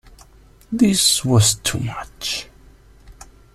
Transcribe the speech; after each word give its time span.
This 0.71 1.23
was 1.23 1.53
too 1.63 1.77
much. 1.79 2.47